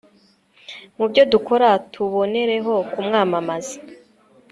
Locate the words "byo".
1.11-1.23